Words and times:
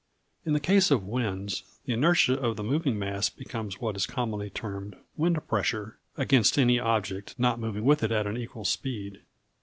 In 0.47 0.53
the 0.53 0.59
case 0.59 0.89
of 0.89 1.03
winds, 1.05 1.61
the 1.85 1.93
inertia 1.93 2.33
of 2.33 2.55
the 2.55 2.63
moving 2.63 2.97
mass 2.97 3.29
becomes 3.29 3.79
what 3.79 3.95
is 3.95 4.07
commonly 4.07 4.49
termed 4.49 4.95
"wind 5.15 5.39
pressure" 5.47 5.99
against 6.17 6.57
any 6.57 6.79
object 6.79 7.35
not 7.37 7.59
moving 7.59 7.85
with 7.85 8.01
it 8.01 8.11
at 8.11 8.25
an 8.25 8.35
equal 8.35 8.65
speed. 8.65 9.21